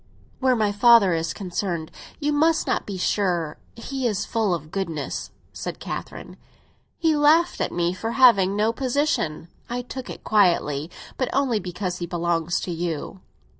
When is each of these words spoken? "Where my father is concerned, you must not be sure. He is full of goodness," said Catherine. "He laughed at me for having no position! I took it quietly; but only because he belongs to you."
"Where 0.39 0.55
my 0.55 0.71
father 0.71 1.13
is 1.13 1.31
concerned, 1.31 1.91
you 2.19 2.33
must 2.33 2.65
not 2.65 2.87
be 2.87 2.97
sure. 2.97 3.59
He 3.75 4.07
is 4.07 4.25
full 4.25 4.51
of 4.55 4.71
goodness," 4.71 5.29
said 5.53 5.79
Catherine. 5.79 6.37
"He 6.97 7.15
laughed 7.15 7.61
at 7.61 7.71
me 7.71 7.93
for 7.93 8.13
having 8.13 8.55
no 8.55 8.73
position! 8.73 9.47
I 9.69 9.83
took 9.83 10.09
it 10.09 10.23
quietly; 10.23 10.89
but 11.17 11.29
only 11.33 11.59
because 11.59 11.99
he 11.99 12.07
belongs 12.07 12.59
to 12.61 12.71
you." 12.71 13.21